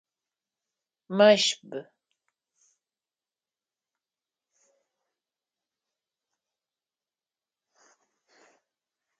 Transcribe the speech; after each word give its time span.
Мэшб. 1.17 1.67